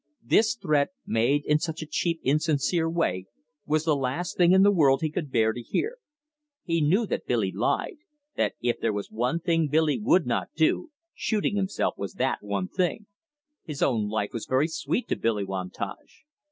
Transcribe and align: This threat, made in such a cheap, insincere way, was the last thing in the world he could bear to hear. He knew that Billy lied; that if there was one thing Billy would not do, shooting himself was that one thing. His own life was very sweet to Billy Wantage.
This 0.23 0.55
threat, 0.55 0.89
made 1.05 1.45
in 1.45 1.59
such 1.59 1.83
a 1.83 1.85
cheap, 1.85 2.21
insincere 2.23 2.89
way, 2.89 3.27
was 3.67 3.85
the 3.85 3.95
last 3.95 4.35
thing 4.35 4.51
in 4.51 4.63
the 4.63 4.71
world 4.71 5.01
he 5.01 5.11
could 5.11 5.29
bear 5.29 5.53
to 5.53 5.61
hear. 5.61 5.97
He 6.63 6.81
knew 6.81 7.05
that 7.05 7.27
Billy 7.27 7.51
lied; 7.51 7.97
that 8.35 8.55
if 8.63 8.79
there 8.79 8.93
was 8.93 9.11
one 9.11 9.39
thing 9.39 9.67
Billy 9.67 9.99
would 10.01 10.25
not 10.25 10.49
do, 10.55 10.89
shooting 11.13 11.55
himself 11.55 11.99
was 11.99 12.13
that 12.13 12.39
one 12.41 12.67
thing. 12.67 13.05
His 13.63 13.83
own 13.83 14.07
life 14.09 14.31
was 14.33 14.47
very 14.47 14.67
sweet 14.67 15.07
to 15.09 15.15
Billy 15.15 15.45
Wantage. 15.45 16.23